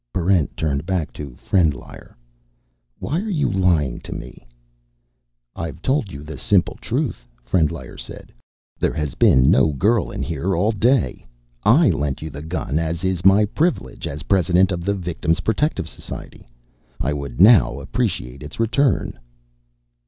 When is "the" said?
6.23-6.39, 12.31-12.41, 14.85-14.95